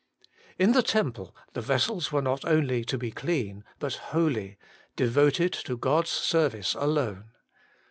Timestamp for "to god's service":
5.53-6.73